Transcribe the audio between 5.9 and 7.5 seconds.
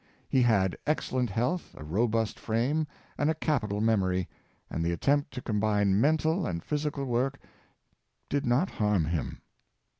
mental and physical work